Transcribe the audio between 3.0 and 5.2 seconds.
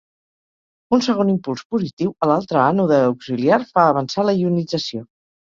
auxiliar fa avançar la ionització.